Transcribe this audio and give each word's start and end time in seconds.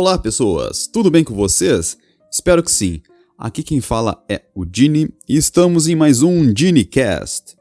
Olá, 0.00 0.16
pessoas! 0.16 0.86
Tudo 0.86 1.10
bem 1.10 1.24
com 1.24 1.34
vocês? 1.34 1.98
Espero 2.30 2.62
que 2.62 2.70
sim. 2.70 3.02
Aqui 3.36 3.64
quem 3.64 3.80
fala 3.80 4.24
é 4.28 4.42
o 4.54 4.64
Dini 4.64 5.12
e 5.28 5.36
estamos 5.36 5.88
em 5.88 5.96
mais 5.96 6.22
um 6.22 6.52
DiniCast. 6.52 7.56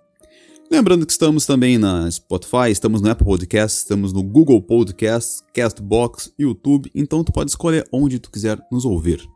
Lembrando 0.71 1.03
que 1.07 1.11
estamos 1.11 1.47
também 1.47 1.79
na 1.79 2.09
Spotify, 2.11 2.69
estamos 2.69 3.01
no 3.01 3.09
Apple 3.09 3.25
Podcasts, 3.25 3.79
estamos 3.79 4.13
no 4.13 4.21
Google 4.21 4.61
Podcasts, 4.61 5.41
Castbox, 5.51 6.31
YouTube, 6.37 6.91
então 6.93 7.23
tu 7.23 7.31
pode 7.31 7.49
escolher 7.49 7.87
onde 7.91 8.19
tu 8.19 8.29
quiser 8.29 8.59
nos 8.71 8.85
ouvir. 8.85 9.27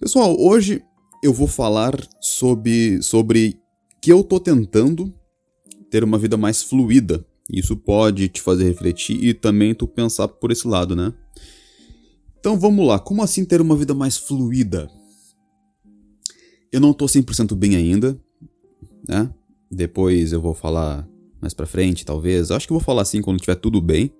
Pessoal, 0.00 0.36
hoje 0.40 0.82
eu 1.22 1.32
vou 1.32 1.46
falar 1.46 1.94
sobre, 2.20 3.00
sobre 3.00 3.60
que 4.02 4.12
eu 4.12 4.24
tô 4.24 4.40
tentando 4.40 5.14
ter 5.88 6.02
uma 6.02 6.18
vida 6.18 6.36
mais 6.36 6.64
fluida. 6.64 7.24
Isso 7.48 7.76
pode 7.76 8.28
te 8.28 8.42
fazer 8.42 8.64
refletir 8.64 9.24
e 9.24 9.32
também 9.32 9.72
tu 9.72 9.86
pensar 9.86 10.26
por 10.26 10.50
esse 10.50 10.66
lado, 10.66 10.96
né? 10.96 11.14
Então 12.40 12.58
vamos 12.58 12.86
lá, 12.86 12.98
como 12.98 13.22
assim 13.22 13.44
ter 13.44 13.60
uma 13.60 13.76
vida 13.76 13.94
mais 13.94 14.16
fluida? 14.16 14.90
Eu 16.72 16.80
não 16.80 16.94
tô 16.94 17.04
100% 17.04 17.54
bem 17.54 17.76
ainda, 17.76 18.18
né? 19.06 19.30
Depois 19.70 20.32
eu 20.32 20.40
vou 20.40 20.54
falar 20.54 21.06
mais 21.40 21.52
pra 21.52 21.66
frente, 21.66 22.04
talvez. 22.04 22.50
Acho 22.50 22.66
que 22.66 22.72
eu 22.72 22.78
vou 22.78 22.84
falar 22.84 23.02
assim 23.02 23.20
quando 23.20 23.40
tiver 23.40 23.56
tudo 23.56 23.80
bem, 23.80 24.10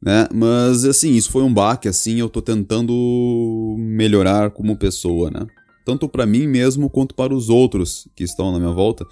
né? 0.00 0.26
Mas 0.32 0.86
assim, 0.86 1.12
isso 1.12 1.30
foi 1.30 1.42
um 1.42 1.52
baque, 1.52 1.86
assim, 1.86 2.18
eu 2.18 2.30
tô 2.30 2.40
tentando 2.40 3.76
melhorar 3.78 4.50
como 4.50 4.78
pessoa, 4.78 5.30
né? 5.30 5.46
Tanto 5.84 6.08
para 6.08 6.24
mim 6.24 6.46
mesmo 6.46 6.88
quanto 6.88 7.14
para 7.14 7.34
os 7.34 7.50
outros 7.50 8.08
que 8.16 8.24
estão 8.24 8.52
na 8.52 8.58
minha 8.58 8.72
volta. 8.72 9.04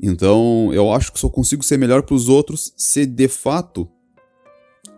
Então, 0.00 0.70
eu 0.72 0.92
acho 0.92 1.12
que 1.12 1.20
só 1.20 1.28
consigo 1.28 1.62
ser 1.62 1.76
melhor 1.76 2.02
para 2.02 2.16
os 2.16 2.28
outros 2.28 2.74
se 2.76 3.06
de 3.06 3.28
fato 3.28 3.88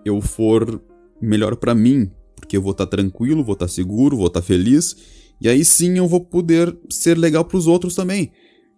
eu 0.03 0.19
for 0.23 0.83
melhor 1.21 1.56
para 1.56 1.75
mim, 1.75 2.11
porque 2.45 2.56
eu 2.56 2.62
vou 2.62 2.73
estar 2.73 2.87
tá 2.87 2.91
tranquilo, 2.91 3.42
vou 3.42 3.55
estar 3.55 3.67
tá 3.67 3.73
seguro, 3.73 4.17
vou 4.17 4.27
estar 4.27 4.41
tá 4.41 4.47
feliz, 4.47 4.95
e 5.41 5.48
aí 5.48 5.64
sim 5.64 5.97
eu 5.97 6.06
vou 6.06 6.20
poder 6.20 6.77
ser 6.91 7.19
legal 7.19 7.45
para 7.45 7.56
os 7.56 7.67
outros 7.67 7.95
também. 7.95 8.31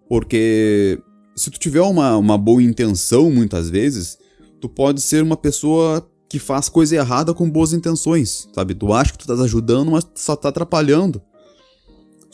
Porque 0.08 0.98
se 1.34 1.50
tu 1.50 1.58
tiver 1.58 1.82
uma, 1.82 2.16
uma 2.16 2.38
boa 2.38 2.62
intenção, 2.62 3.30
muitas 3.30 3.68
vezes, 3.68 4.16
tu 4.60 4.68
pode 4.68 5.00
ser 5.00 5.22
uma 5.22 5.36
pessoa 5.36 6.08
que 6.28 6.38
faz 6.38 6.68
coisa 6.68 6.96
errada 6.96 7.34
com 7.34 7.50
boas 7.50 7.72
intenções, 7.72 8.48
sabe? 8.54 8.74
Tu 8.74 8.92
acha 8.92 9.12
que 9.12 9.18
tu 9.18 9.22
estás 9.22 9.40
ajudando, 9.40 9.90
mas 9.90 10.06
só 10.14 10.34
tá 10.34 10.48
atrapalhando. 10.48 11.20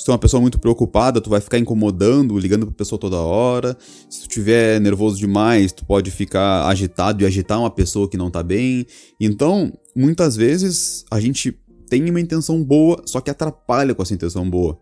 Se 0.02 0.06
tu 0.06 0.10
é 0.10 0.14
uma 0.14 0.18
pessoa 0.18 0.40
muito 0.40 0.58
preocupada, 0.58 1.20
tu 1.20 1.30
vai 1.30 1.40
ficar 1.40 1.60
incomodando, 1.60 2.36
ligando 2.36 2.66
pra 2.66 2.74
pessoa 2.74 2.98
toda 2.98 3.18
hora. 3.18 3.78
Se 4.10 4.22
tu 4.22 4.28
tiver 4.28 4.80
nervoso 4.80 5.16
demais, 5.16 5.70
tu 5.70 5.86
pode 5.86 6.10
ficar 6.10 6.66
agitado 6.66 7.22
e 7.22 7.24
agitar 7.24 7.60
uma 7.60 7.70
pessoa 7.70 8.08
que 8.08 8.16
não 8.16 8.28
tá 8.28 8.42
bem. 8.42 8.84
Então, 9.20 9.72
muitas 9.94 10.34
vezes 10.34 11.04
a 11.08 11.20
gente 11.20 11.56
tem 11.88 12.10
uma 12.10 12.20
intenção 12.20 12.64
boa, 12.64 13.00
só 13.06 13.20
que 13.20 13.30
atrapalha 13.30 13.94
com 13.94 14.02
essa 14.02 14.12
intenção 14.12 14.50
boa. 14.50 14.76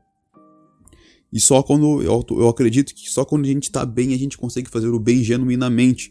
E 1.30 1.38
só 1.38 1.62
quando. 1.62 2.02
Eu, 2.02 2.24
eu 2.30 2.48
acredito 2.48 2.94
que 2.94 3.10
só 3.10 3.22
quando 3.22 3.44
a 3.44 3.48
gente 3.48 3.70
tá 3.70 3.84
bem 3.84 4.14
a 4.14 4.18
gente 4.18 4.38
consegue 4.38 4.70
fazer 4.70 4.88
o 4.88 4.98
bem 4.98 5.22
genuinamente. 5.22 6.10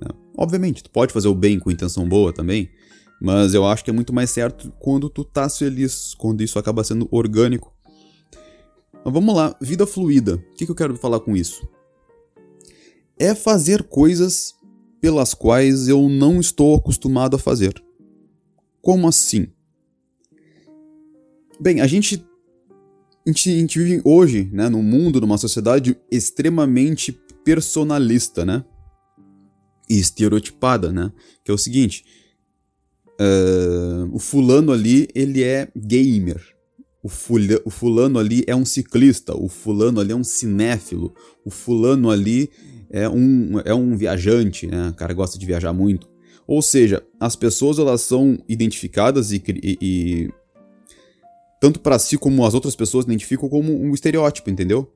Né? 0.00 0.06
Obviamente, 0.38 0.84
tu 0.84 0.90
pode 0.90 1.12
fazer 1.12 1.26
o 1.26 1.34
bem 1.34 1.58
com 1.58 1.68
intenção 1.68 2.08
boa 2.08 2.32
também. 2.32 2.70
Mas 3.20 3.54
eu 3.54 3.66
acho 3.66 3.82
que 3.82 3.90
é 3.90 3.92
muito 3.92 4.12
mais 4.12 4.30
certo 4.30 4.72
quando 4.78 5.10
tu 5.10 5.24
tá 5.24 5.48
feliz, 5.48 6.14
quando 6.14 6.44
isso 6.44 6.60
acaba 6.60 6.84
sendo 6.84 7.08
orgânico. 7.10 7.73
Mas 9.04 9.12
vamos 9.12 9.34
lá, 9.34 9.54
vida 9.60 9.86
fluida. 9.86 10.36
O 10.36 10.54
que, 10.54 10.64
que 10.64 10.70
eu 10.70 10.74
quero 10.74 10.96
falar 10.96 11.20
com 11.20 11.36
isso? 11.36 11.68
É 13.18 13.34
fazer 13.34 13.82
coisas 13.82 14.54
pelas 15.00 15.34
quais 15.34 15.88
eu 15.88 16.08
não 16.08 16.40
estou 16.40 16.74
acostumado 16.74 17.36
a 17.36 17.38
fazer. 17.38 17.74
Como 18.80 19.06
assim? 19.06 19.48
Bem, 21.60 21.82
a 21.82 21.86
gente, 21.86 22.24
a 23.26 23.28
gente, 23.28 23.50
a 23.50 23.52
gente 23.52 23.78
vive 23.78 24.02
hoje, 24.04 24.48
né, 24.50 24.70
num 24.70 24.82
mundo, 24.82 25.20
numa 25.20 25.36
sociedade 25.36 25.96
extremamente 26.10 27.12
personalista, 27.44 28.44
né? 28.44 28.64
E 29.88 29.98
estereotipada, 29.98 30.90
né? 30.90 31.12
Que 31.44 31.50
é 31.50 31.54
o 31.54 31.58
seguinte: 31.58 32.04
uh, 33.20 34.08
o 34.14 34.18
fulano 34.18 34.72
ali, 34.72 35.08
ele 35.14 35.42
é 35.42 35.70
gamer 35.76 36.53
o, 37.04 37.08
fulha, 37.08 37.60
o 37.66 37.70
fulano 37.70 38.18
ali 38.18 38.42
é 38.46 38.56
um 38.56 38.64
ciclista, 38.64 39.36
o 39.36 39.46
fulano 39.46 40.00
ali 40.00 40.12
é 40.12 40.16
um 40.16 40.24
cinéfilo, 40.24 41.14
o 41.44 41.50
fulano 41.50 42.10
ali 42.10 42.48
é 42.88 43.06
um, 43.06 43.60
é 43.60 43.74
um 43.74 43.94
viajante, 43.94 44.66
né? 44.66 44.88
O 44.88 44.94
cara 44.94 45.12
gosta 45.12 45.38
de 45.38 45.44
viajar 45.44 45.74
muito. 45.74 46.08
Ou 46.46 46.62
seja, 46.62 47.04
as 47.20 47.36
pessoas 47.36 47.78
elas 47.78 48.00
são 48.00 48.38
identificadas 48.48 49.32
e, 49.32 49.42
e, 49.46 49.78
e 49.82 50.30
tanto 51.60 51.78
para 51.78 51.98
si 51.98 52.16
como 52.16 52.44
as 52.46 52.54
outras 52.54 52.74
pessoas 52.74 53.04
identificam 53.04 53.50
como 53.50 53.78
um 53.78 53.92
estereótipo, 53.92 54.48
entendeu? 54.48 54.90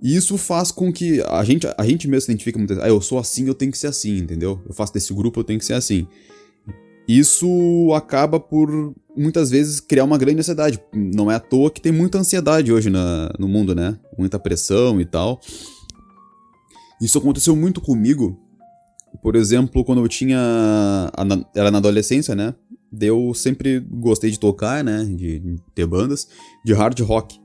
E 0.00 0.16
isso 0.16 0.38
faz 0.38 0.70
com 0.70 0.92
que 0.92 1.20
a 1.22 1.42
gente, 1.42 1.66
a 1.76 1.84
gente 1.84 2.06
mesmo 2.06 2.26
se 2.26 2.32
identifique 2.32 2.58
muitas 2.58 2.78
ah, 2.78 2.88
eu 2.88 3.00
sou 3.00 3.18
assim, 3.18 3.48
eu 3.48 3.54
tenho 3.54 3.72
que 3.72 3.78
ser 3.78 3.88
assim, 3.88 4.18
entendeu? 4.18 4.62
Eu 4.64 4.72
faço 4.72 4.94
desse 4.94 5.12
grupo, 5.12 5.40
eu 5.40 5.44
tenho 5.44 5.58
que 5.58 5.64
ser 5.64 5.74
assim. 5.74 6.06
Isso 7.08 7.92
acaba 7.94 8.38
por 8.38 8.94
muitas 9.16 9.50
vezes 9.50 9.80
criar 9.80 10.04
uma 10.04 10.18
grande 10.18 10.40
ansiedade. 10.40 10.80
Não 10.92 11.30
é 11.30 11.34
à 11.34 11.40
toa 11.40 11.70
que 11.70 11.80
tem 11.80 11.92
muita 11.92 12.18
ansiedade 12.18 12.72
hoje 12.72 12.90
na, 12.90 13.30
no 13.38 13.48
mundo, 13.48 13.74
né? 13.74 13.98
Muita 14.18 14.38
pressão 14.38 15.00
e 15.00 15.04
tal. 15.04 15.40
Isso 17.00 17.18
aconteceu 17.18 17.56
muito 17.56 17.80
comigo. 17.80 18.38
Por 19.22 19.36
exemplo, 19.36 19.84
quando 19.84 20.00
eu 20.02 20.08
tinha. 20.08 20.38
Era 21.54 21.70
na 21.70 21.78
adolescência, 21.78 22.34
né? 22.34 22.54
Eu 23.00 23.32
sempre 23.34 23.80
gostei 23.80 24.30
de 24.30 24.38
tocar, 24.38 24.84
né? 24.84 25.04
De, 25.04 25.56
ter 25.74 25.86
bandas, 25.86 26.28
de 26.64 26.72
hard 26.72 26.98
rock. 27.00 27.40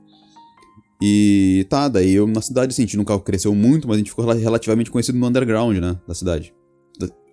E 1.02 1.66
tá, 1.68 1.88
daí 1.88 2.12
eu 2.12 2.26
na 2.26 2.40
cidade, 2.40 2.72
assim, 2.72 2.82
a 2.82 2.86
gente 2.86 2.96
nunca 2.96 3.18
cresceu 3.20 3.54
muito, 3.54 3.86
mas 3.86 3.96
a 3.96 3.98
gente 3.98 4.10
ficou 4.10 4.24
relativamente 4.32 4.90
conhecido 4.90 5.18
no 5.18 5.26
underground, 5.26 5.78
né? 5.78 5.98
Da 6.06 6.14
cidade. 6.14 6.54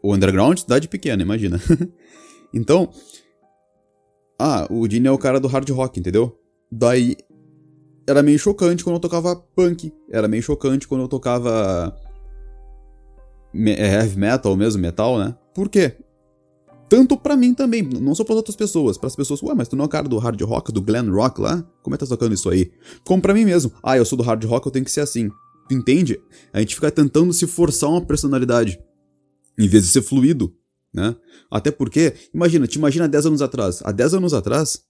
O 0.06 0.14
underground, 0.14 0.60
cidade 0.60 0.88
pequena, 0.88 1.24
imagina. 1.24 1.60
então, 2.54 2.92
ah, 4.38 4.68
o 4.70 4.88
Dini 4.88 5.08
é 5.08 5.12
o 5.12 5.18
cara 5.18 5.40
do 5.40 5.48
hard 5.48 5.68
rock, 5.72 6.00
entendeu? 6.00 6.40
Daí 6.72 7.18
era 8.08 8.22
meio 8.22 8.38
chocante 8.38 8.84
quando 8.84 8.98
eu 8.98 9.00
tocava 9.00 9.36
punk, 9.36 9.92
era 10.12 10.28
meio 10.28 10.44
chocante 10.44 10.88
quando 10.88 11.02
eu 11.02 11.08
tocava 11.08 12.00
é, 13.52 13.94
heavy 13.96 14.20
metal 14.20 14.56
mesmo, 14.56 14.80
metal, 14.80 15.18
né? 15.18 15.36
Por 15.56 15.70
quê? 15.70 15.98
Tanto 16.88 17.18
pra 17.18 17.36
mim 17.36 17.56
também, 17.56 17.82
não 17.82 18.14
só 18.14 18.24
pras 18.24 18.38
outras 18.38 18.56
pessoas. 18.56 19.00
Para 19.00 19.08
as 19.08 19.16
pessoas, 19.16 19.42
ué, 19.42 19.56
mas 19.56 19.68
tu 19.68 19.76
não 19.76 19.86
é 19.86 19.88
o 19.88 19.90
cara 19.90 20.08
do 20.08 20.20
hard 20.20 20.40
rock, 20.44 20.72
do 20.72 20.84
glam 20.84 21.12
rock 21.12 21.42
lá? 21.42 21.66
Como 21.82 21.96
é 21.96 21.98
que 21.98 22.06
tá 22.06 22.10
tocando 22.10 22.36
isso 22.36 22.48
aí? 22.48 22.72
Como 23.04 23.24
pra 23.24 23.34
mim 23.34 23.44
mesmo. 23.44 23.72
Ah, 23.82 23.98
eu 23.98 24.06
sou 24.06 24.16
do 24.16 24.24
hard 24.24 24.44
rock, 24.44 24.68
eu 24.68 24.72
tenho 24.72 24.86
que 24.86 24.92
ser 24.92 25.02
assim. 25.02 25.32
Tu 25.68 25.74
entende? 25.74 26.22
A 26.54 26.60
gente 26.60 26.76
fica 26.76 26.92
tentando 26.92 27.34
se 27.34 27.48
forçar 27.48 27.90
uma 27.90 28.02
personalidade 28.02 28.80
em 29.58 29.68
vez 29.68 29.84
de 29.84 29.90
ser 29.90 30.02
fluido, 30.02 30.56
né? 30.94 31.16
Até 31.50 31.72
porque, 31.72 32.14
imagina, 32.34 32.68
te 32.68 32.78
imagina 32.78 33.08
10 33.08 33.28
anos 33.28 33.42
atrás. 33.42 33.82
Há 33.84 33.92
10 33.92 34.16
anos 34.16 34.34
atrás, 34.34 34.84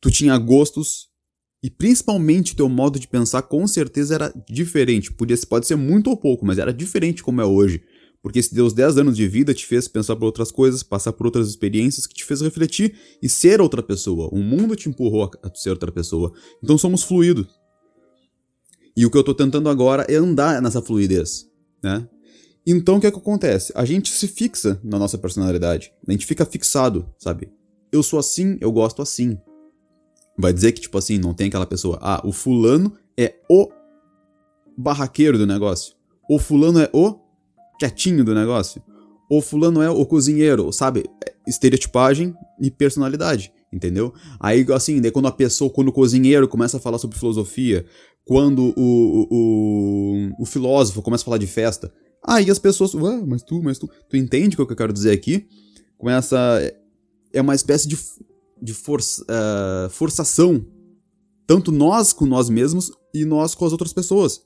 tu 0.00 0.10
tinha 0.10 0.36
gostos 0.38 1.08
e 1.62 1.68
principalmente 1.68 2.56
teu 2.56 2.68
modo 2.68 2.98
de 2.98 3.06
pensar 3.06 3.42
com 3.42 3.66
certeza 3.66 4.14
era 4.14 4.34
diferente. 4.48 5.12
Podia, 5.12 5.36
pode 5.48 5.66
ser 5.66 5.76
muito 5.76 6.08
ou 6.08 6.16
pouco, 6.16 6.44
mas 6.46 6.58
era 6.58 6.72
diferente 6.72 7.22
como 7.22 7.40
é 7.40 7.44
hoje. 7.44 7.82
Porque 8.22 8.38
esses 8.38 8.52
teus 8.52 8.72
10 8.72 8.98
anos 8.98 9.16
de 9.16 9.26
vida 9.26 9.54
te 9.54 9.66
fez 9.66 9.88
pensar 9.88 10.14
por 10.16 10.26
outras 10.26 10.50
coisas, 10.50 10.82
passar 10.82 11.12
por 11.12 11.26
outras 11.26 11.48
experiências 11.48 12.06
que 12.06 12.14
te 12.14 12.24
fez 12.24 12.40
refletir 12.40 12.94
e 13.22 13.28
ser 13.28 13.60
outra 13.60 13.82
pessoa. 13.82 14.28
O 14.32 14.38
mundo 14.38 14.76
te 14.76 14.88
empurrou 14.88 15.30
a 15.42 15.54
ser 15.54 15.70
outra 15.70 15.90
pessoa. 15.90 16.32
Então 16.62 16.76
somos 16.76 17.02
fluidos. 17.02 17.46
E 18.96 19.06
o 19.06 19.10
que 19.10 19.16
eu 19.16 19.24
tô 19.24 19.34
tentando 19.34 19.68
agora 19.68 20.04
é 20.08 20.16
andar 20.16 20.60
nessa 20.60 20.82
fluidez, 20.82 21.46
né? 21.82 22.06
Então 22.72 22.98
o 22.98 23.00
que, 23.00 23.08
é 23.08 23.10
que 23.10 23.18
acontece? 23.18 23.72
A 23.74 23.84
gente 23.84 24.12
se 24.12 24.28
fixa 24.28 24.80
na 24.84 24.96
nossa 24.96 25.18
personalidade. 25.18 25.92
A 26.06 26.12
gente 26.12 26.24
fica 26.24 26.46
fixado, 26.46 27.04
sabe? 27.18 27.50
Eu 27.90 28.00
sou 28.00 28.16
assim, 28.16 28.56
eu 28.60 28.70
gosto 28.70 29.02
assim. 29.02 29.36
Vai 30.38 30.52
dizer 30.52 30.70
que, 30.70 30.80
tipo 30.80 30.96
assim, 30.96 31.18
não 31.18 31.34
tem 31.34 31.48
aquela 31.48 31.66
pessoa. 31.66 31.98
Ah, 32.00 32.22
o 32.24 32.30
fulano 32.30 32.92
é 33.18 33.34
o 33.50 33.68
barraqueiro 34.78 35.36
do 35.36 35.48
negócio. 35.48 35.96
O 36.30 36.38
fulano 36.38 36.78
é 36.78 36.88
o 36.92 37.18
quietinho 37.76 38.24
do 38.24 38.36
negócio. 38.36 38.80
O 39.28 39.40
fulano 39.42 39.82
é 39.82 39.90
o 39.90 40.06
cozinheiro, 40.06 40.72
sabe? 40.72 41.10
Estereotipagem 41.48 42.36
e 42.60 42.70
personalidade, 42.70 43.52
entendeu? 43.72 44.14
Aí, 44.38 44.64
assim, 44.72 45.00
daí 45.00 45.10
quando 45.10 45.26
a 45.26 45.32
pessoa, 45.32 45.70
quando 45.70 45.88
o 45.88 45.92
cozinheiro 45.92 46.46
começa 46.46 46.76
a 46.76 46.80
falar 46.80 46.98
sobre 46.98 47.18
filosofia, 47.18 47.84
quando 48.24 48.72
o, 48.76 48.80
o, 48.80 49.28
o, 49.28 50.42
o 50.42 50.46
filósofo 50.46 51.02
começa 51.02 51.24
a 51.24 51.26
falar 51.26 51.38
de 51.38 51.48
festa, 51.48 51.92
Aí 52.22 52.50
as 52.50 52.58
pessoas, 52.58 52.94
ué, 52.94 53.22
mas 53.26 53.42
tu, 53.42 53.62
mas 53.62 53.78
tu, 53.78 53.88
tu 54.08 54.16
entende 54.16 54.54
o 54.54 54.66
que 54.66 54.72
eu 54.72 54.76
quero 54.76 54.92
dizer 54.92 55.10
aqui? 55.12 55.46
Com 55.96 56.08
essa, 56.08 56.60
é 57.32 57.40
uma 57.40 57.54
espécie 57.54 57.88
de, 57.88 57.98
de 58.60 58.74
força, 58.74 59.24
uh, 59.24 59.90
forçação, 59.90 60.64
tanto 61.46 61.72
nós 61.72 62.12
com 62.12 62.26
nós 62.26 62.48
mesmos 62.48 62.92
e 63.14 63.24
nós 63.24 63.54
com 63.54 63.64
as 63.64 63.72
outras 63.72 63.92
pessoas, 63.92 64.42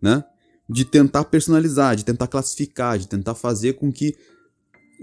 né? 0.00 0.24
De 0.68 0.84
tentar 0.84 1.24
personalizar, 1.24 1.96
de 1.96 2.04
tentar 2.04 2.26
classificar, 2.26 2.98
de 2.98 3.08
tentar 3.08 3.34
fazer 3.34 3.74
com 3.74 3.92
que 3.92 4.14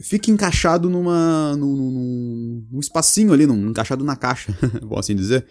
fica 0.01 0.31
encaixado 0.31 0.89
numa. 0.89 1.55
num, 1.55 1.75
num, 1.75 2.67
num 2.71 2.79
espacinho 2.79 3.33
ali, 3.33 3.45
num, 3.45 3.69
encaixado 3.69 4.03
na 4.03 4.15
caixa, 4.15 4.55
vou 4.81 4.97
assim 4.97 5.15
dizer. 5.15 5.45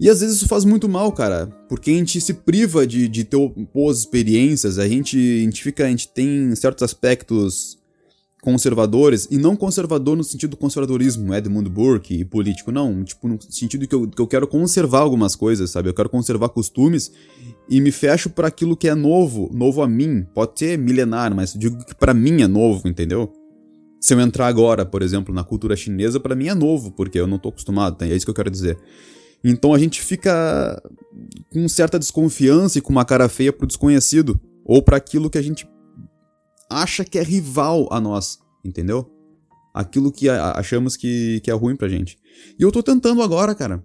E 0.00 0.08
às 0.08 0.20
vezes 0.20 0.36
isso 0.36 0.48
faz 0.48 0.64
muito 0.64 0.88
mal, 0.88 1.12
cara, 1.12 1.46
porque 1.68 1.90
a 1.90 1.94
gente 1.94 2.18
se 2.22 2.32
priva 2.32 2.86
de, 2.86 3.06
de 3.06 3.22
ter 3.22 3.36
boas 3.72 3.98
experiências, 3.98 4.78
a 4.78 4.88
gente, 4.88 5.18
a 5.18 5.44
gente 5.44 5.62
fica, 5.62 5.84
a 5.84 5.90
gente 5.90 6.08
tem 6.08 6.54
certos 6.56 6.82
aspectos 6.82 7.78
conservadores, 8.40 9.28
e 9.30 9.36
não 9.36 9.54
conservador 9.54 10.16
no 10.16 10.24
sentido 10.24 10.52
do 10.52 10.56
conservadorismo, 10.56 11.34
Edmund 11.34 11.68
Burke 11.68 12.14
e 12.14 12.24
político, 12.24 12.72
não, 12.72 13.04
tipo, 13.04 13.28
no 13.28 13.38
sentido 13.50 13.86
que 13.86 13.94
eu, 13.94 14.08
que 14.08 14.22
eu 14.22 14.26
quero 14.26 14.48
conservar 14.48 15.00
algumas 15.00 15.36
coisas, 15.36 15.70
sabe? 15.70 15.90
Eu 15.90 15.94
quero 15.94 16.08
conservar 16.08 16.48
costumes 16.48 17.12
e 17.68 17.78
me 17.82 17.92
fecho 17.92 18.30
para 18.30 18.48
aquilo 18.48 18.74
que 18.74 18.88
é 18.88 18.94
novo, 18.94 19.50
novo 19.52 19.82
a 19.82 19.86
mim, 19.86 20.26
pode 20.34 20.58
ser 20.58 20.78
milenar, 20.78 21.34
mas 21.34 21.52
digo 21.52 21.84
que 21.84 21.94
para 21.94 22.14
mim 22.14 22.40
é 22.40 22.46
novo, 22.46 22.88
entendeu? 22.88 23.30
Se 24.00 24.14
eu 24.14 24.20
entrar 24.20 24.46
agora, 24.46 24.86
por 24.86 25.02
exemplo, 25.02 25.34
na 25.34 25.44
cultura 25.44 25.76
chinesa, 25.76 26.18
para 26.18 26.34
mim 26.34 26.48
é 26.48 26.54
novo, 26.54 26.90
porque 26.90 27.20
eu 27.20 27.26
não 27.26 27.38
tô 27.38 27.50
acostumado, 27.50 27.98
tá? 27.98 28.06
é 28.06 28.16
isso 28.16 28.24
que 28.24 28.30
eu 28.30 28.34
quero 28.34 28.50
dizer. 28.50 28.78
Então 29.42 29.72
a 29.72 29.78
gente 29.78 30.02
fica 30.02 30.82
com 31.50 31.68
certa 31.68 31.98
desconfiança 31.98 32.78
e 32.78 32.82
com 32.82 32.92
uma 32.92 33.04
cara 33.04 33.28
feia 33.28 33.52
pro 33.52 33.66
desconhecido, 33.66 34.40
ou 34.64 34.82
para 34.82 34.96
aquilo 34.96 35.30
que 35.30 35.38
a 35.38 35.42
gente 35.42 35.68
acha 36.68 37.04
que 37.04 37.18
é 37.18 37.22
rival 37.22 37.88
a 37.90 38.00
nós, 38.00 38.38
entendeu? 38.64 39.10
Aquilo 39.74 40.12
que 40.12 40.28
achamos 40.28 40.96
que, 40.96 41.40
que 41.40 41.50
é 41.50 41.54
ruim 41.54 41.76
pra 41.76 41.88
gente. 41.88 42.18
E 42.58 42.62
eu 42.62 42.70
tô 42.70 42.82
tentando 42.82 43.22
agora, 43.22 43.54
cara. 43.54 43.84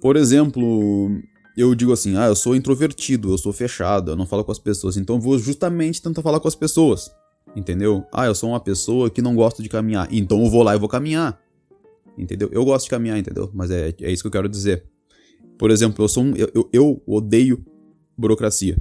Por 0.00 0.16
exemplo, 0.16 1.10
eu 1.56 1.74
digo 1.74 1.92
assim: 1.92 2.16
ah, 2.16 2.26
eu 2.26 2.36
sou 2.36 2.56
introvertido, 2.56 3.32
eu 3.32 3.38
sou 3.38 3.52
fechado, 3.52 4.10
eu 4.10 4.16
não 4.16 4.26
falo 4.26 4.44
com 4.44 4.52
as 4.52 4.58
pessoas, 4.58 4.96
então 4.96 5.20
vou 5.20 5.38
justamente 5.38 6.02
tentar 6.02 6.22
falar 6.22 6.40
com 6.40 6.48
as 6.48 6.56
pessoas, 6.56 7.10
entendeu? 7.54 8.04
Ah, 8.12 8.26
eu 8.26 8.34
sou 8.34 8.50
uma 8.50 8.60
pessoa 8.60 9.08
que 9.08 9.22
não 9.22 9.34
gosta 9.34 9.62
de 9.62 9.68
caminhar, 9.68 10.08
então 10.10 10.42
eu 10.42 10.50
vou 10.50 10.62
lá 10.62 10.74
e 10.74 10.78
vou 10.78 10.88
caminhar 10.88 11.40
entendeu? 12.16 12.48
Eu 12.52 12.64
gosto 12.64 12.84
de 12.84 12.90
caminhar, 12.90 13.18
entendeu? 13.18 13.50
Mas 13.52 13.70
é, 13.70 13.94
é 14.00 14.10
isso 14.10 14.22
que 14.22 14.26
eu 14.26 14.32
quero 14.32 14.48
dizer. 14.48 14.84
Por 15.58 15.70
exemplo, 15.70 16.04
eu 16.04 16.08
sou 16.08 16.24
um, 16.24 16.34
eu, 16.34 16.68
eu 16.72 17.02
odeio 17.06 17.64
burocracia. 18.16 18.76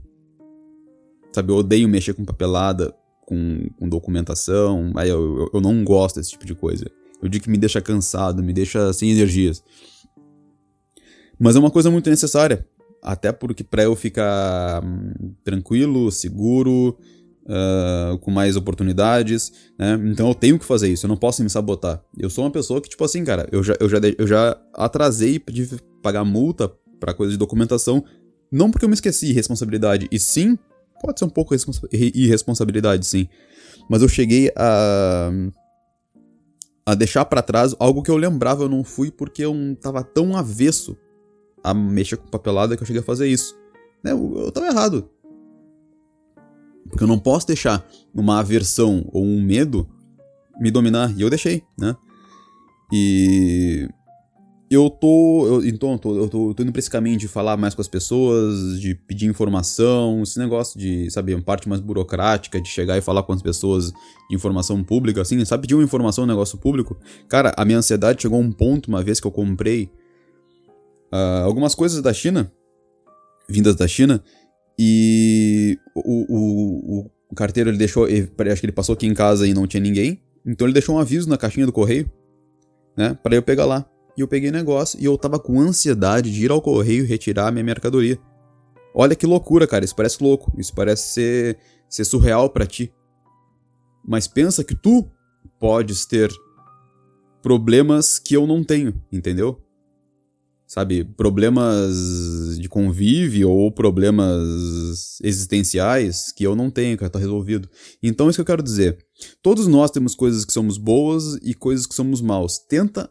Sabe, 1.33 1.51
eu 1.51 1.57
odeio 1.57 1.87
mexer 1.87 2.13
com 2.13 2.25
papelada, 2.25 2.93
com, 3.25 3.69
com 3.79 3.87
documentação, 3.87 4.91
aí 4.95 5.09
eu, 5.09 5.39
eu, 5.39 5.49
eu, 5.53 5.61
não 5.61 5.83
gosto 5.83 6.17
desse 6.19 6.31
tipo 6.31 6.45
de 6.45 6.53
coisa. 6.53 6.85
Eu 7.21 7.29
digo 7.29 7.43
que 7.43 7.49
me 7.49 7.57
deixa 7.57 7.79
cansado, 7.79 8.43
me 8.43 8.51
deixa 8.51 8.91
sem 8.93 9.11
energias. 9.11 9.63
Mas 11.39 11.55
é 11.55 11.59
uma 11.59 11.71
coisa 11.71 11.89
muito 11.89 12.09
necessária, 12.09 12.67
até 13.01 13.31
porque 13.31 13.63
para 13.63 13.83
eu 13.83 13.95
ficar 13.95 14.83
hum, 14.83 15.33
tranquilo, 15.43 16.11
seguro, 16.11 16.97
uh, 17.43 18.17
com 18.19 18.31
mais 18.31 18.55
oportunidades, 18.55 19.51
né? 19.77 19.99
Então 20.05 20.27
eu 20.27 20.35
tenho 20.35 20.59
que 20.59 20.65
fazer 20.65 20.89
isso, 20.89 21.05
eu 21.05 21.09
não 21.09 21.17
posso 21.17 21.43
me 21.43 21.49
sabotar. 21.49 22.01
Eu 22.17 22.29
sou 22.29 22.43
uma 22.43 22.51
pessoa 22.51 22.81
que, 22.81 22.89
tipo 22.89 23.03
assim, 23.03 23.23
cara, 23.23 23.47
eu 23.51 23.63
já, 23.63 23.75
eu 23.79 23.89
já, 23.89 23.97
eu 24.17 24.27
já 24.27 24.57
atrasei 24.73 25.41
de 25.49 25.69
pagar 26.01 26.23
multa 26.23 26.71
para 26.99 27.13
coisa 27.13 27.31
de 27.31 27.38
documentação, 27.38 28.03
não 28.51 28.69
porque 28.69 28.85
eu 28.85 28.89
me 28.89 28.95
esqueci 28.95 29.31
responsabilidade, 29.31 30.07
e 30.11 30.19
sim, 30.19 30.57
pode 31.01 31.19
ser 31.19 31.25
um 31.25 31.29
pouco 31.29 31.55
irresponsabilidade, 31.91 33.05
sim. 33.05 33.27
Mas 33.89 34.01
eu 34.01 34.07
cheguei 34.07 34.51
a 34.55 35.31
a 36.85 36.95
deixar 36.95 37.25
para 37.25 37.41
trás 37.41 37.75
algo 37.79 38.01
que 38.01 38.09
eu 38.09 38.17
lembrava 38.17 38.63
eu 38.63 38.69
não 38.69 38.83
fui 38.83 39.11
porque 39.11 39.45
eu 39.45 39.55
tava 39.79 40.03
tão 40.03 40.35
avesso 40.35 40.97
a 41.63 41.73
mexer 41.73 42.17
com 42.17 42.27
papelada 42.27 42.75
que 42.75 42.81
eu 42.81 42.88
cheguei 42.88 43.01
a 43.01 43.05
fazer 43.05 43.27
isso. 43.27 43.55
Né? 44.03 44.11
Eu, 44.11 44.33
eu 44.45 44.51
tava 44.51 44.67
errado. 44.67 45.09
Porque 46.89 47.03
eu 47.03 47.07
não 47.07 47.19
posso 47.19 47.47
deixar 47.47 47.85
uma 48.13 48.39
aversão 48.39 49.07
ou 49.11 49.23
um 49.23 49.41
medo 49.41 49.87
me 50.59 50.69
dominar. 50.69 51.13
E 51.17 51.21
eu 51.21 51.29
deixei, 51.29 51.63
né? 51.77 51.95
E 52.91 53.87
eu 54.71 54.89
tô. 54.89 55.45
Eu, 55.47 55.65
então, 55.65 55.91
eu 55.91 55.99
tô, 55.99 56.17
eu, 56.17 56.29
tô, 56.29 56.49
eu 56.49 56.53
tô 56.53 56.63
indo 56.63 56.71
pra 56.71 56.79
esse 56.79 56.89
caminho 56.89 57.17
de 57.17 57.27
falar 57.27 57.57
mais 57.57 57.75
com 57.75 57.81
as 57.81 57.89
pessoas, 57.89 58.79
de 58.79 58.95
pedir 58.95 59.25
informação, 59.25 60.23
esse 60.23 60.39
negócio 60.39 60.79
de, 60.79 61.11
sabe, 61.11 61.35
uma 61.35 61.43
parte 61.43 61.67
mais 61.67 61.81
burocrática, 61.81 62.59
de 62.59 62.69
chegar 62.69 62.97
e 62.97 63.01
falar 63.01 63.23
com 63.23 63.33
as 63.33 63.41
pessoas 63.41 63.91
de 64.29 64.35
informação 64.35 64.81
pública, 64.81 65.21
assim, 65.21 65.43
sabe, 65.43 65.63
pedir 65.63 65.75
uma 65.75 65.83
informação, 65.83 66.23
um 66.23 66.27
negócio 66.27 66.57
público. 66.57 66.97
Cara, 67.27 67.53
a 67.57 67.65
minha 67.65 67.79
ansiedade 67.79 68.21
chegou 68.21 68.37
a 68.37 68.41
um 68.41 68.49
ponto, 68.49 68.87
uma 68.87 69.03
vez 69.03 69.19
que 69.19 69.27
eu 69.27 69.31
comprei 69.31 69.91
uh, 71.11 71.43
algumas 71.43 71.75
coisas 71.75 72.01
da 72.01 72.13
China, 72.13 72.49
vindas 73.49 73.75
da 73.75 73.87
China, 73.89 74.23
e 74.77 75.77
o, 75.95 77.00
o, 77.00 77.12
o 77.29 77.35
carteiro 77.35 77.69
ele 77.69 77.77
deixou. 77.77 78.06
acho 78.06 78.59
que 78.59 78.65
ele 78.65 78.71
passou 78.71 78.94
aqui 78.94 79.07
em 79.07 79.13
casa 79.13 79.47
e 79.47 79.53
não 79.53 79.68
tinha 79.68 79.81
ninguém. 79.81 80.21
Então 80.45 80.68
ele 80.68 80.73
deixou 80.73 80.95
um 80.95 81.00
aviso 81.00 81.29
na 81.29 81.38
caixinha 81.38 81.65
do 81.65 81.71
correio, 81.71 82.09
né? 82.97 83.18
Para 83.21 83.35
eu 83.35 83.44
pegar 83.44 83.65
lá. 83.65 83.85
E 84.18 84.21
eu 84.21 84.27
peguei 84.27 84.50
o 84.50 84.53
negócio 84.53 85.00
e 85.00 85.06
eu 85.06 85.18
tava 85.18 85.39
com 85.39 85.59
ansiedade 85.59 86.31
de 86.31 86.44
ir 86.44 86.51
ao 86.51 86.62
correio 86.62 87.06
retirar 87.06 87.51
minha 87.51 87.63
mercadoria. 87.63 88.19
Olha 88.94 89.15
que 89.15 89.25
loucura, 89.25 89.65
cara. 89.65 89.85
Isso 89.85 89.95
parece 89.95 90.21
louco. 90.21 90.51
Isso 90.57 90.74
parece 90.74 91.13
ser, 91.13 91.57
ser 91.88 92.03
surreal 92.03 92.50
para 92.50 92.65
ti. 92.65 92.91
Mas 94.06 94.27
pensa 94.27 94.63
que 94.63 94.75
tu 94.75 95.09
podes 95.59 96.06
ter 96.06 96.29
problemas 97.41 98.19
que 98.19 98.35
eu 98.35 98.45
não 98.45 98.63
tenho, 98.63 98.94
entendeu? 99.12 99.62
Sabe, 100.71 101.03
problemas 101.03 102.57
de 102.57 102.69
convívio 102.69 103.50
ou 103.50 103.69
problemas 103.69 105.19
existenciais 105.21 106.31
que 106.31 106.45
eu 106.45 106.56
não 106.56 106.71
tenho, 106.71 106.97
que 106.97 107.09
tá 107.09 107.19
resolvido. 107.19 107.68
Então, 108.01 108.29
isso 108.29 108.38
que 108.38 108.41
eu 108.41 108.45
quero 108.45 108.63
dizer. 108.63 108.97
Todos 109.44 109.68
nós 109.68 109.91
temos 109.91 110.15
coisas 110.15 110.45
que 110.45 110.53
somos 110.53 110.77
boas 110.77 111.38
e 111.44 111.53
coisas 111.53 111.85
que 111.85 111.94
somos 111.94 112.21
maus. 112.21 112.57
Tenta 112.57 113.09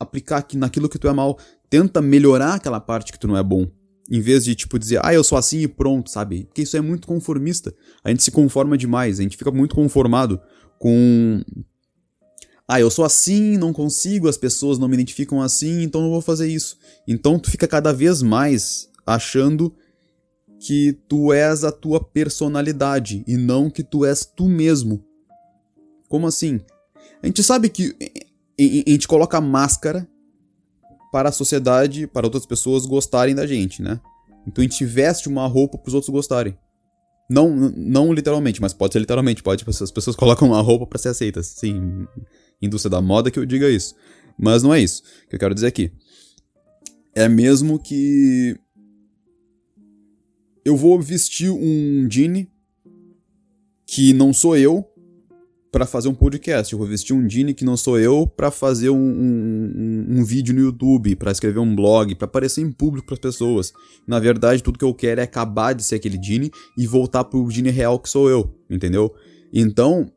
aplicar 0.00 0.38
aqui 0.38 0.56
naquilo 0.56 0.88
que 0.88 0.98
tu 0.98 1.06
é 1.06 1.12
mal. 1.12 1.38
Tenta 1.70 2.02
melhorar 2.02 2.54
aquela 2.54 2.80
parte 2.80 3.12
que 3.12 3.20
tu 3.20 3.28
não 3.28 3.36
é 3.36 3.42
bom. 3.42 3.68
Em 4.10 4.20
vez 4.20 4.44
de, 4.44 4.56
tipo, 4.56 4.76
dizer, 4.76 4.98
ah, 5.04 5.14
eu 5.14 5.22
sou 5.22 5.38
assim 5.38 5.60
e 5.60 5.68
pronto, 5.68 6.10
sabe? 6.10 6.46
Porque 6.46 6.62
isso 6.62 6.76
é 6.76 6.80
muito 6.80 7.06
conformista. 7.06 7.72
A 8.02 8.10
gente 8.10 8.24
se 8.24 8.32
conforma 8.32 8.76
demais, 8.76 9.20
a 9.20 9.22
gente 9.22 9.36
fica 9.36 9.52
muito 9.52 9.76
conformado 9.76 10.40
com 10.76 11.40
ah, 12.72 12.80
eu 12.80 12.88
sou 12.88 13.04
assim, 13.04 13.56
não 13.56 13.72
consigo, 13.72 14.28
as 14.28 14.36
pessoas 14.36 14.78
não 14.78 14.86
me 14.86 14.94
identificam 14.94 15.42
assim, 15.42 15.82
então 15.82 16.00
não 16.00 16.10
vou 16.10 16.20
fazer 16.20 16.46
isso. 16.46 16.78
Então 17.06 17.36
tu 17.36 17.50
fica 17.50 17.66
cada 17.66 17.92
vez 17.92 18.22
mais 18.22 18.88
achando 19.04 19.74
que 20.60 20.92
tu 21.08 21.32
és 21.32 21.64
a 21.64 21.72
tua 21.72 22.00
personalidade 22.00 23.24
e 23.26 23.36
não 23.36 23.68
que 23.68 23.82
tu 23.82 24.04
és 24.04 24.24
tu 24.24 24.48
mesmo. 24.48 25.04
Como 26.08 26.28
assim? 26.28 26.60
A 27.20 27.26
gente 27.26 27.42
sabe 27.42 27.68
que 27.68 27.96
a 28.56 28.90
gente 28.90 29.08
coloca 29.08 29.40
máscara 29.40 30.06
para 31.10 31.30
a 31.30 31.32
sociedade, 31.32 32.06
para 32.06 32.24
outras 32.24 32.46
pessoas 32.46 32.86
gostarem 32.86 33.34
da 33.34 33.48
gente, 33.48 33.82
né? 33.82 34.00
Então 34.46 34.62
a 34.62 34.68
gente 34.68 34.84
veste 34.84 35.28
uma 35.28 35.44
roupa 35.48 35.76
para 35.76 35.88
os 35.88 35.94
outros 35.94 36.10
gostarem. 36.10 36.56
Não, 37.28 37.50
não 37.56 38.12
literalmente, 38.12 38.60
mas 38.60 38.72
pode 38.72 38.92
ser 38.92 39.00
literalmente. 39.00 39.42
Pode, 39.42 39.64
as 39.68 39.90
pessoas 39.90 40.14
colocam 40.14 40.46
uma 40.46 40.60
roupa 40.60 40.86
para 40.86 40.98
ser 41.00 41.08
aceitas. 41.08 41.48
Sim, 41.48 42.06
indústria 42.60 42.90
da 42.90 43.00
moda 43.00 43.30
que 43.30 43.38
eu 43.38 43.46
diga 43.46 43.68
isso. 43.68 43.94
Mas 44.38 44.62
não 44.62 44.72
é 44.72 44.80
isso 44.80 45.02
que 45.28 45.36
eu 45.36 45.38
quero 45.38 45.54
dizer 45.54 45.66
aqui. 45.66 45.92
É 47.14 47.28
mesmo 47.28 47.78
que 47.78 48.56
eu 50.64 50.76
vou 50.76 51.00
vestir 51.00 51.50
um 51.50 52.08
jean 52.10 52.46
que 53.86 54.12
não 54.12 54.32
sou 54.32 54.56
eu 54.56 54.86
para 55.70 55.86
fazer 55.86 56.08
um 56.08 56.14
podcast. 56.14 56.72
Eu 56.72 56.78
vou 56.78 56.86
vestir 56.86 57.12
um 57.12 57.28
jean 57.28 57.52
que 57.52 57.64
não 57.64 57.76
sou 57.76 57.98
eu 57.98 58.26
para 58.26 58.50
fazer 58.50 58.90
um, 58.90 58.96
um, 58.96 60.06
um, 60.10 60.24
vídeo 60.24 60.54
no 60.54 60.60
YouTube, 60.60 61.16
para 61.16 61.30
escrever 61.30 61.60
um 61.60 61.74
blog, 61.74 62.14
para 62.14 62.26
aparecer 62.26 62.62
em 62.62 62.72
público 62.72 63.06
para 63.06 63.14
as 63.14 63.20
pessoas. 63.20 63.72
Na 64.06 64.18
verdade, 64.18 64.62
tudo 64.62 64.78
que 64.78 64.84
eu 64.84 64.94
quero 64.94 65.20
é 65.20 65.24
acabar 65.24 65.72
de 65.72 65.82
ser 65.82 65.96
aquele 65.96 66.20
jean 66.22 66.50
e 66.76 66.86
voltar 66.86 67.24
pro 67.24 67.50
jean 67.50 67.70
real 67.70 67.98
que 67.98 68.08
sou 68.08 68.28
eu, 68.28 68.54
entendeu? 68.68 69.14
Então, 69.52 70.10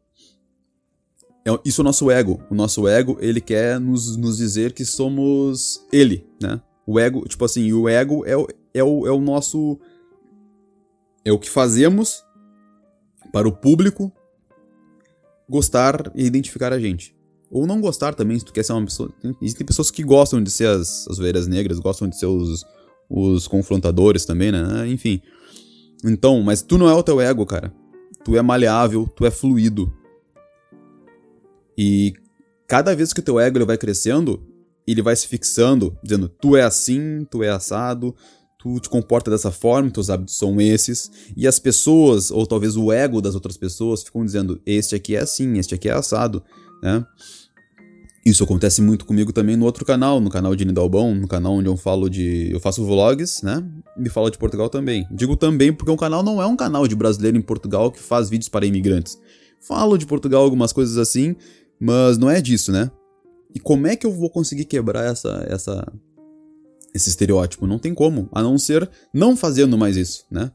é, 1.46 1.60
isso 1.66 1.82
é 1.82 1.84
o 1.84 1.86
nosso 1.86 2.10
ego. 2.10 2.42
O 2.50 2.56
nosso 2.56 2.88
ego, 2.88 3.18
ele 3.20 3.42
quer 3.42 3.80
nos, 3.80 4.16
nos 4.16 4.38
dizer 4.38 4.74
que 4.74 4.86
somos 4.86 5.86
ele, 5.92 6.26
né? 6.42 6.62
O 6.86 7.00
ego, 7.00 7.28
tipo 7.28 7.44
assim, 7.46 7.72
o 7.74 7.88
ego 7.88 8.26
é 8.26 8.36
o, 8.36 8.48
é 8.74 8.84
o, 8.84 9.08
é 9.08 9.12
o 9.12 9.20
nosso. 9.20 9.80
É 11.26 11.32
o 11.32 11.40
que 11.40 11.50
fazemos 11.50 12.24
para 13.32 13.48
o 13.48 13.52
público 13.52 14.12
gostar 15.50 16.12
e 16.16 16.26
identificar 16.26 16.74
a 16.74 16.80
gente. 16.80 17.16
Ou 17.50 17.68
não 17.68 17.80
gostar 17.80 18.16
também, 18.16 18.40
se 18.40 18.46
tu 18.46 18.52
quer 18.52 18.64
ser 18.64 18.74
uma 18.74 18.86
pessoa. 18.86 19.14
Existem 19.42 19.66
pessoas 19.66 19.92
que 19.92 20.04
gostam 20.04 20.42
de 20.42 20.50
ser 20.50 20.68
as, 20.68 21.08
as 21.08 21.20
ovelhas 21.20 21.48
negras, 21.48 21.80
gostam 21.80 22.08
de 22.08 22.18
ser 22.18 22.26
os, 22.26 22.66
os 23.10 23.48
confrontadores 23.48 24.26
também, 24.26 24.52
né? 24.52 24.88
Enfim. 24.88 25.22
Então, 26.04 26.42
mas 26.42 26.62
tu 26.62 26.78
não 26.78 26.90
é 26.90 26.94
o 26.94 27.04
teu 27.04 27.22
ego, 27.22 27.46
cara. 27.46 27.74
Tu 28.26 28.36
é 28.36 28.42
maleável, 28.42 29.08
tu 29.16 29.26
é 29.26 29.32
fluido. 29.32 29.92
E 31.78 32.14
cada 32.68 32.96
vez 32.96 33.14
que 33.14 33.20
o 33.20 33.24
teu 33.24 33.40
ego 33.40 33.58
ele 33.58 33.66
vai 33.66 33.78
crescendo, 33.78 34.44
ele 34.88 35.02
vai 35.02 35.16
se 35.16 35.28
fixando, 35.28 35.98
dizendo: 36.04 36.28
tu 36.28 36.56
é 36.56 36.64
assim, 36.64 37.26
tu 37.30 37.44
é 37.44 37.50
assado, 37.50 38.16
tu 38.58 38.80
te 38.80 38.90
comporta 38.90 39.30
dessa 39.30 39.52
forma, 39.52 39.92
teus 39.92 40.10
hábitos 40.10 40.38
são 40.38 40.60
esses, 40.60 41.12
e 41.36 41.48
as 41.48 41.60
pessoas, 41.60 42.32
ou 42.32 42.46
talvez 42.46 42.78
o 42.78 42.92
ego 42.92 43.22
das 43.22 43.36
outras 43.36 43.58
pessoas, 43.58 44.04
ficam 44.04 44.26
dizendo: 44.26 44.62
este 44.66 44.96
aqui 44.96 45.16
é 45.16 45.20
assim, 45.20 45.58
este 45.58 45.76
aqui 45.76 45.90
é 45.90 45.94
assado, 45.94 46.44
né? 46.82 47.06
Isso 48.26 48.42
acontece 48.42 48.82
muito 48.82 49.06
comigo 49.06 49.34
também 49.34 49.58
no 49.58 49.66
outro 49.66 49.84
canal, 49.84 50.22
no 50.22 50.30
canal 50.30 50.56
de 50.56 50.64
Nidalbão, 50.64 51.14
no 51.14 51.28
canal 51.28 51.56
onde 51.56 51.68
eu 51.68 51.76
falo 51.76 52.10
de. 52.10 52.50
Eu 52.54 52.60
faço 52.60 52.86
vlogs, 52.86 53.42
né? 53.44 53.62
Me 53.98 54.08
falo 54.08 54.30
de 54.30 54.38
Portugal 54.38 54.70
também. 54.70 55.06
Digo 55.12 55.36
também 55.36 55.74
porque 55.74 55.92
o 55.92 55.98
canal 55.98 56.24
não 56.24 56.42
é 56.42 56.48
um 56.48 56.56
canal 56.56 56.88
de 56.88 56.96
brasileiro 56.96 57.38
em 57.38 57.42
Portugal 57.42 57.92
que 57.92 58.00
faz 58.00 58.30
vídeos 58.30 58.48
para 58.48 58.66
imigrantes. 58.66 59.20
Falo 59.60 59.98
de 59.98 60.06
Portugal, 60.06 60.42
algumas 60.42 60.72
coisas 60.72 60.98
assim, 60.98 61.36
mas 61.84 62.18
não 62.18 62.30
é 62.30 62.42
disso, 62.42 62.72
né? 62.72 62.90
E 63.54 63.60
como 63.60 63.88
é 63.88 63.96
que 63.96 64.06
eu 64.06 64.12
vou 64.12 64.30
conseguir 64.30 64.66
quebrar 64.66 65.06
essa, 65.06 65.46
essa, 65.48 65.94
esse 66.94 67.10
estereótipo? 67.10 67.68
Não 67.68 67.78
tem 67.78 67.94
como, 67.94 68.30
a 68.32 68.42
não 68.42 68.58
ser 68.58 68.90
não 69.14 69.36
fazendo 69.36 69.78
mais 69.78 69.98
isso, 69.98 70.26
né? 70.32 70.52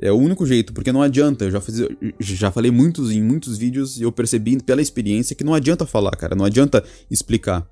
É 0.00 0.12
o 0.12 0.16
único 0.16 0.46
jeito, 0.46 0.72
porque 0.72 0.92
não 0.92 1.02
adianta. 1.02 1.44
Eu 1.44 1.50
já, 1.50 1.60
fiz, 1.60 1.76
já 2.20 2.50
falei 2.50 2.70
muitos 2.70 3.10
em 3.10 3.22
muitos 3.22 3.58
vídeos 3.58 3.98
e 3.98 4.02
eu 4.02 4.12
percebi 4.12 4.60
pela 4.62 4.82
experiência 4.82 5.34
que 5.34 5.42
não 5.42 5.54
adianta 5.54 5.86
falar, 5.86 6.12
cara. 6.12 6.36
Não 6.36 6.44
adianta 6.44 6.84
explicar. 7.10 7.66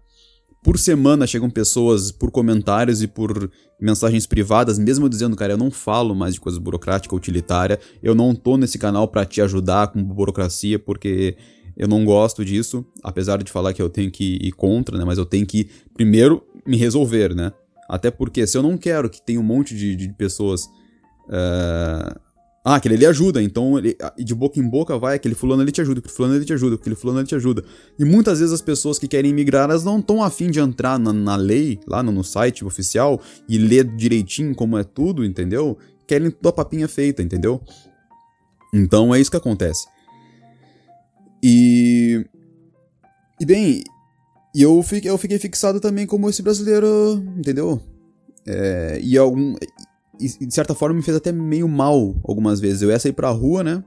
Por 0.63 0.77
semana 0.77 1.29
chegam 1.29 1.49
pessoas 1.49 2.11
por 2.11 2.33
comentários 2.33 3.01
e 3.01 3.07
por 3.07 3.49
mensagens 3.81 4.27
privadas, 4.27 4.77
mesmo 4.77 5.09
dizendo, 5.09 5.37
cara, 5.37 5.53
eu 5.53 5.57
não 5.57 5.71
falo 5.71 6.13
mais 6.13 6.35
de 6.35 6.41
coisa 6.41 6.59
burocrática, 6.59 7.15
utilitária. 7.15 7.79
Eu 8.03 8.15
não 8.15 8.35
tô 8.35 8.57
nesse 8.57 8.77
canal 8.77 9.07
para 9.07 9.25
te 9.25 9.41
ajudar 9.41 9.89
com 9.89 10.03
burocracia, 10.03 10.81
porque 10.81 11.37
eu 11.77 11.87
não 11.87 12.05
gosto 12.05 12.45
disso. 12.45 12.85
Apesar 13.03 13.43
de 13.43 13.51
falar 13.51 13.73
que 13.73 13.83
eu 13.83 13.89
tenho 13.89 14.11
que 14.11 14.39
ir 14.41 14.53
contra, 14.53 14.97
né? 14.97 15.05
Mas 15.05 15.19
eu 15.19 15.27
tenho 15.27 15.47
que, 15.47 15.69
primeiro, 15.95 16.43
me 16.67 16.77
resolver, 16.77 17.35
né? 17.35 17.53
Até 17.89 18.11
porque 18.11 18.47
se 18.47 18.57
eu 18.57 18.63
não 18.63 18.77
quero 18.77 19.09
que 19.09 19.21
tenha 19.21 19.39
um 19.39 19.45
monte 19.45 19.77
de, 19.77 19.95
de 19.95 20.09
pessoas 20.15 20.69
Uh, 21.27 22.21
ah, 22.65 22.77
aquele 22.77 22.97
ali 22.97 23.07
ajuda, 23.07 23.41
então 23.41 23.79
ele, 23.79 23.97
de 24.19 24.35
boca 24.35 24.59
em 24.59 24.69
boca 24.69 24.99
vai, 24.99 25.15
aquele 25.15 25.37
fulano 25.37 25.63
ali 25.63 25.71
te 25.71 25.81
ajuda, 25.81 26.01
aquele 26.01 26.13
fulano 26.13 26.35
ali 26.35 26.45
te 26.45 26.53
ajuda, 26.53 26.75
aquele 26.75 26.97
fulano 26.97 27.21
ali 27.21 27.29
te 27.29 27.35
ajuda. 27.37 27.65
E 27.97 28.05
muitas 28.05 28.41
vezes 28.41 28.53
as 28.53 28.61
pessoas 28.61 28.99
que 28.99 29.07
querem 29.07 29.33
migrar, 29.33 29.71
elas 29.71 29.85
não 29.85 30.01
estão 30.01 30.21
afim 30.21 30.51
de 30.51 30.59
entrar 30.59 30.99
na, 30.99 31.13
na 31.13 31.37
lei, 31.37 31.79
lá 31.87 32.03
no, 32.03 32.11
no, 32.11 32.25
site 32.25 32.65
oficial, 32.65 33.21
e 33.49 33.57
ler 33.57 33.85
direitinho 33.85 34.53
como 34.53 34.77
é 34.77 34.83
tudo, 34.83 35.25
entendeu? 35.25 35.79
Querem 36.09 36.29
toda 36.29 36.49
a 36.49 36.53
papinha 36.53 36.89
feita, 36.89 37.23
entendeu? 37.23 37.63
Então 38.75 39.15
é 39.15 39.21
isso 39.21 39.31
que 39.31 39.37
acontece. 39.37 39.87
E. 41.43 42.25
E 43.41 43.45
bem, 43.45 43.85
eu 44.55 44.83
fiquei, 44.83 45.11
eu 45.11 45.19
fiquei 45.19 45.39
fixado 45.39 45.79
também 45.79 46.07
como 46.07 46.29
esse 46.29 46.43
brasileiro, 46.43 47.23
entendeu? 47.37 47.81
É, 48.47 48.99
e 49.03 49.19
algum 49.19 49.55
e 50.19 50.47
de 50.47 50.55
certa 50.55 50.75
forma 50.75 50.97
me 50.97 51.03
fez 51.03 51.17
até 51.17 51.31
meio 51.33 51.69
mal 51.69 52.15
algumas 52.25 52.61
vezes. 52.61 52.83
Eu 52.83 52.91
ia 52.91 52.99
sair 52.99 53.13
pra 53.13 53.29
rua, 53.31 53.63
né? 53.63 53.85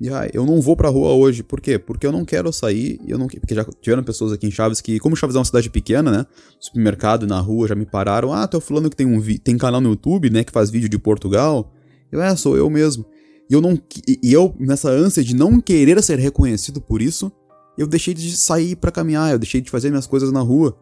E 0.00 0.10
ah, 0.10 0.28
eu 0.32 0.44
não 0.44 0.60
vou 0.60 0.76
pra 0.76 0.88
rua 0.88 1.12
hoje. 1.12 1.42
Por 1.42 1.60
quê? 1.60 1.78
Porque 1.78 2.06
eu 2.06 2.12
não 2.12 2.24
quero 2.24 2.52
sair. 2.52 3.00
Eu 3.06 3.18
não, 3.18 3.26
porque 3.26 3.54
já 3.54 3.64
tiveram 3.80 4.02
pessoas 4.02 4.32
aqui 4.32 4.46
em 4.46 4.50
Chaves 4.50 4.80
que, 4.80 4.98
como 4.98 5.16
Chaves 5.16 5.36
é 5.36 5.38
uma 5.38 5.44
cidade 5.44 5.70
pequena, 5.70 6.10
né? 6.10 6.26
Supermercado 6.60 7.26
na 7.26 7.40
rua 7.40 7.66
já 7.66 7.74
me 7.74 7.86
pararam. 7.86 8.32
Ah, 8.32 8.46
tô 8.46 8.60
falando 8.60 8.90
que 8.90 8.96
tem 8.96 9.06
um 9.06 9.20
tem 9.38 9.56
canal 9.56 9.80
no 9.80 9.90
YouTube, 9.90 10.30
né? 10.30 10.44
Que 10.44 10.52
faz 10.52 10.70
vídeo 10.70 10.88
de 10.88 10.98
Portugal. 10.98 11.72
Eu, 12.12 12.22
é, 12.22 12.36
sou 12.36 12.56
eu 12.56 12.68
mesmo. 12.68 13.06
E 13.48 13.54
eu 13.54 13.60
não. 13.60 13.80
E 14.06 14.32
eu, 14.32 14.54
nessa 14.58 14.90
ânsia 14.90 15.22
de 15.22 15.34
não 15.34 15.60
querer 15.60 16.02
ser 16.02 16.18
reconhecido 16.18 16.80
por 16.80 17.00
isso, 17.00 17.30
eu 17.78 17.86
deixei 17.86 18.14
de 18.14 18.36
sair 18.36 18.76
para 18.76 18.90
caminhar, 18.90 19.32
eu 19.32 19.38
deixei 19.38 19.60
de 19.60 19.70
fazer 19.70 19.90
minhas 19.90 20.06
coisas 20.06 20.32
na 20.32 20.40
rua. 20.40 20.78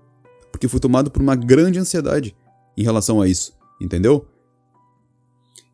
Porque 0.50 0.68
fui 0.68 0.80
tomado 0.80 1.10
por 1.10 1.20
uma 1.20 1.34
grande 1.34 1.78
ansiedade 1.78 2.34
em 2.76 2.82
relação 2.82 3.20
a 3.20 3.28
isso. 3.28 3.52
Entendeu? 3.80 4.26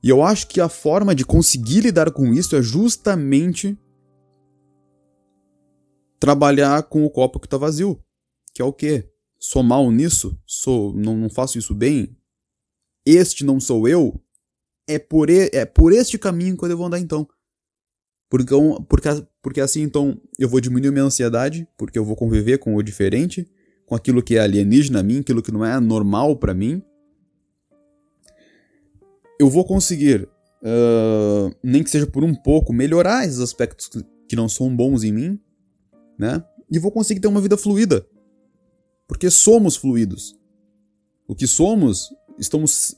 E 0.03 0.09
eu 0.09 0.23
acho 0.23 0.49
que 0.49 0.61
a 0.61 0.69
forma 0.69 1.15
de 1.15 1.25
conseguir 1.25 1.81
lidar 1.83 2.11
com 2.11 2.33
isso 2.33 2.57
é 2.57 2.63
justamente 2.63 3.79
trabalhar 6.19 6.83
com 6.85 7.05
o 7.05 7.11
copo 7.11 7.39
que 7.39 7.47
está 7.47 7.59
vazio. 7.59 8.03
Que 8.55 8.63
é 8.63 8.65
o 8.65 8.73
quê? 8.73 9.11
Sou 9.39 9.63
mal 9.63 9.91
nisso? 9.91 10.39
Sou, 10.47 10.95
não, 10.95 11.17
não 11.17 11.31
faço 11.31 11.59
isso 11.59 11.75
bem? 11.75 12.17
Este 13.05 13.45
não 13.45 13.61
sou 13.61 13.87
eu? 13.87 14.21
É 14.91 14.99
por, 14.99 15.31
e, 15.31 15.49
é 15.53 15.65
por 15.65 15.93
este 15.93 16.19
caminho 16.19 16.57
que 16.57 16.65
eu 16.65 16.69
devo 16.69 16.85
andar 16.85 16.99
então. 16.99 17.27
Porque, 18.29 18.55
porque, 18.89 19.09
porque 19.43 19.61
assim 19.61 19.83
então 19.83 20.21
eu 20.39 20.49
vou 20.49 20.61
diminuir 20.61 20.91
minha 20.91 21.05
ansiedade, 21.05 21.67
porque 21.79 21.99
eu 21.99 22.05
vou 22.05 22.17
conviver 22.17 22.59
com 22.59 22.75
o 22.75 22.83
diferente, 22.83 23.49
com 23.87 23.95
aquilo 23.95 24.23
que 24.23 24.37
é 24.37 24.41
alienígena 24.41 25.01
a 25.01 25.03
mim, 25.03 25.21
aquilo 25.21 25.43
que 25.43 25.53
não 25.53 25.65
é 25.65 25.79
normal 25.79 26.37
para 26.37 26.55
mim, 26.55 26.83
eu 29.39 29.49
vou 29.49 29.65
conseguir, 29.65 30.29
uh, 30.63 31.55
nem 31.63 31.83
que 31.83 31.91
seja 31.91 32.07
por 32.07 32.23
um 32.23 32.35
pouco, 32.35 32.73
melhorar 32.73 33.25
esses 33.25 33.41
aspectos 33.41 33.89
que 34.29 34.37
não 34.37 34.49
são 34.49 34.75
bons 34.75 35.03
em 35.03 35.13
mim, 35.13 35.41
né? 36.19 36.45
E 36.71 36.79
vou 36.79 36.93
conseguir 36.93 37.21
ter 37.21 37.29
uma 37.29 37.41
vida 37.41 37.57
fluida. 37.57 38.07
Porque 39.09 39.31
somos 39.31 39.77
fluidos. 39.77 40.39
O 41.27 41.35
que 41.35 41.47
somos, 41.47 42.11
estamos, 42.41 42.95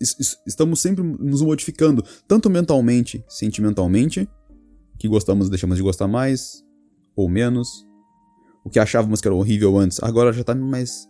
estamos 0.47 0.81
sempre 0.81 1.03
nos 1.03 1.43
modificando, 1.43 2.03
tanto 2.27 2.49
mentalmente, 2.49 3.25
sentimentalmente, 3.29 4.29
que 4.99 5.09
gostamos, 5.09 5.51
deixamos 5.51 5.77
de 5.77 5.83
gostar 5.83 6.09
mais 6.09 6.65
ou 7.17 7.29
menos. 7.29 7.87
O 8.65 8.71
que 8.71 8.79
achávamos 8.79 9.21
que 9.21 9.27
era 9.27 9.35
horrível 9.35 9.77
antes, 9.77 10.01
agora 10.03 10.33
já 10.33 10.45
tá 10.45 10.55
mais 10.55 11.09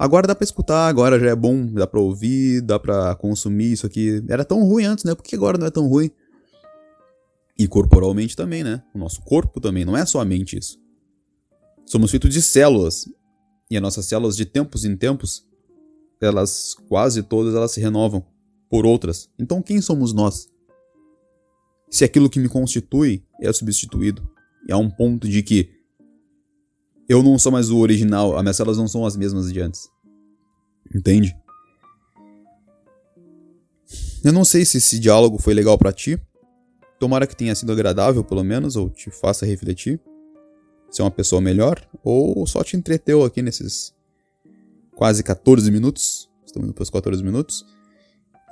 Agora 0.00 0.26
dá 0.26 0.34
pra 0.34 0.44
escutar, 0.44 0.88
agora 0.88 1.20
já 1.20 1.28
é 1.28 1.36
bom, 1.36 1.66
dá 1.66 1.86
pra 1.86 2.00
ouvir, 2.00 2.62
dá 2.62 2.78
pra 2.78 3.14
consumir 3.16 3.72
isso 3.72 3.84
aqui. 3.84 4.24
Era 4.30 4.46
tão 4.46 4.64
ruim 4.64 4.86
antes, 4.86 5.04
né? 5.04 5.14
Por 5.14 5.22
que 5.22 5.36
agora 5.36 5.58
não 5.58 5.66
é 5.66 5.70
tão 5.70 5.86
ruim? 5.86 6.10
E 7.58 7.68
corporalmente 7.68 8.34
também, 8.34 8.64
né? 8.64 8.82
O 8.94 8.98
nosso 8.98 9.20
corpo 9.20 9.60
também, 9.60 9.84
não 9.84 9.94
é 9.94 10.06
só 10.06 10.18
a 10.18 10.24
mente 10.24 10.56
isso. 10.56 10.78
Somos 11.84 12.10
feitos 12.10 12.32
de 12.32 12.40
células. 12.40 13.04
E 13.70 13.76
as 13.76 13.82
nossas 13.82 14.06
células, 14.06 14.38
de 14.38 14.46
tempos 14.46 14.86
em 14.86 14.96
tempos, 14.96 15.46
elas 16.20 16.76
quase 16.88 17.22
todas 17.22 17.54
elas 17.54 17.72
se 17.72 17.80
renovam 17.80 18.24
por 18.68 18.86
outras. 18.86 19.28
Então 19.38 19.62
quem 19.62 19.80
somos 19.80 20.12
nós? 20.12 20.48
Se 21.90 22.04
aquilo 22.04 22.30
que 22.30 22.38
me 22.38 22.48
constitui 22.48 23.24
é 23.40 23.52
substituído. 23.52 24.28
E 24.68 24.72
há 24.72 24.76
um 24.76 24.90
ponto 24.90 25.28
de 25.28 25.42
que 25.42 25.70
eu 27.08 27.22
não 27.22 27.38
sou 27.38 27.50
mais 27.50 27.70
o 27.70 27.78
original, 27.78 28.36
as 28.36 28.42
minhas 28.42 28.56
células 28.56 28.78
não 28.78 28.86
são 28.86 29.04
as 29.04 29.16
mesmas 29.16 29.52
de 29.52 29.60
antes. 29.60 29.88
Entende? 30.94 31.36
Eu 34.22 34.32
não 34.32 34.44
sei 34.44 34.64
se 34.64 34.76
esse 34.76 34.98
diálogo 34.98 35.38
foi 35.38 35.54
legal 35.54 35.76
para 35.76 35.92
ti. 35.92 36.20
Tomara 36.98 37.26
que 37.26 37.34
tenha 37.34 37.54
sido 37.54 37.72
agradável, 37.72 38.22
pelo 38.22 38.44
menos, 38.44 38.76
ou 38.76 38.90
te 38.90 39.10
faça 39.10 39.46
refletir. 39.46 39.98
Ser 40.90 41.02
uma 41.02 41.10
pessoa 41.10 41.40
melhor, 41.40 41.82
ou 42.04 42.46
só 42.46 42.62
te 42.62 42.76
entreteu 42.76 43.24
aqui 43.24 43.40
nesses 43.40 43.94
quase 45.00 45.22
14 45.22 45.70
minutos. 45.70 46.28
Estamos 46.44 46.68
indo 46.68 46.74
para 46.74 46.82
os 46.82 46.90
14 46.90 47.24
minutos. 47.24 47.64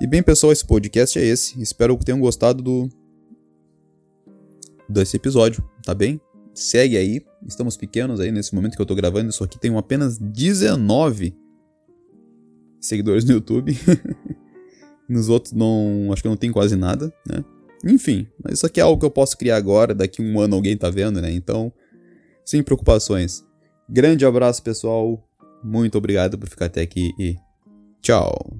E 0.01 0.07
bem, 0.07 0.23
pessoal, 0.23 0.51
esse 0.51 0.65
podcast 0.65 1.19
é 1.19 1.23
esse. 1.23 1.61
Espero 1.61 1.95
que 1.95 2.03
tenham 2.03 2.19
gostado 2.19 2.63
do 2.63 2.89
desse 4.89 5.15
episódio, 5.15 5.63
tá 5.85 5.93
bem? 5.93 6.19
segue 6.51 6.97
aí. 6.97 7.23
Estamos 7.45 7.77
pequenos 7.77 8.19
aí 8.19 8.31
nesse 8.31 8.55
momento 8.55 8.75
que 8.75 8.81
eu 8.81 8.85
tô 8.87 8.95
gravando. 8.95 9.29
Isso 9.29 9.43
aqui 9.43 9.59
tem 9.59 9.77
apenas 9.77 10.17
19 10.17 11.37
seguidores 12.81 13.23
no 13.25 13.33
YouTube. 13.33 13.77
Nos 15.07 15.29
outros 15.29 15.53
não. 15.53 16.09
Acho 16.11 16.23
que 16.23 16.29
não 16.29 16.35
tem 16.35 16.51
quase 16.51 16.75
nada, 16.75 17.13
né? 17.27 17.45
Enfim, 17.85 18.27
mas 18.43 18.55
isso 18.55 18.65
aqui 18.65 18.79
é 18.79 18.83
algo 18.83 18.99
que 18.99 19.05
eu 19.05 19.11
posso 19.11 19.37
criar 19.37 19.55
agora, 19.55 19.93
daqui 19.93 20.19
um 20.19 20.39
ano 20.39 20.55
alguém 20.55 20.75
tá 20.75 20.89
vendo, 20.89 21.21
né? 21.21 21.31
Então, 21.31 21.71
sem 22.43 22.63
preocupações. 22.63 23.45
Grande 23.87 24.25
abraço, 24.25 24.63
pessoal. 24.63 25.28
Muito 25.63 25.97
obrigado 25.97 26.37
por 26.37 26.47
ficar 26.47 26.65
até 26.65 26.81
aqui 26.81 27.13
e 27.19 27.35
tchau. 28.01 28.59